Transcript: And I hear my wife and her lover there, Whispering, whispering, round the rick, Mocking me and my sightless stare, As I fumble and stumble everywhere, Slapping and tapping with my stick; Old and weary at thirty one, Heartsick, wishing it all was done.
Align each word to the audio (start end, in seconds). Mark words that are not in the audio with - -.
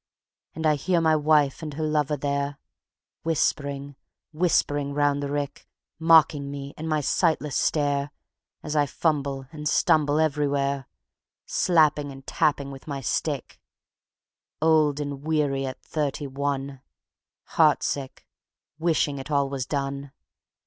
And 0.55 0.65
I 0.65 0.73
hear 0.77 0.99
my 0.99 1.15
wife 1.15 1.61
and 1.61 1.75
her 1.75 1.83
lover 1.83 2.17
there, 2.17 2.57
Whispering, 3.21 3.95
whispering, 4.33 4.95
round 4.95 5.21
the 5.21 5.29
rick, 5.31 5.67
Mocking 5.99 6.49
me 6.49 6.73
and 6.75 6.89
my 6.89 7.01
sightless 7.01 7.55
stare, 7.55 8.09
As 8.63 8.75
I 8.75 8.87
fumble 8.87 9.45
and 9.51 9.69
stumble 9.69 10.19
everywhere, 10.19 10.87
Slapping 11.45 12.11
and 12.11 12.25
tapping 12.25 12.71
with 12.71 12.87
my 12.87 12.99
stick; 13.01 13.61
Old 14.59 14.99
and 14.99 15.21
weary 15.21 15.67
at 15.67 15.79
thirty 15.83 16.25
one, 16.25 16.81
Heartsick, 17.49 18.25
wishing 18.79 19.19
it 19.19 19.29
all 19.29 19.49
was 19.51 19.67
done. 19.67 20.13